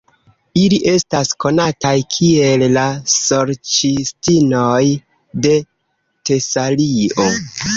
[0.59, 2.85] Ili estas konataj kiel la
[3.17, 4.83] Sorĉistinoj
[5.45, 5.55] de
[6.31, 7.29] Tesalio.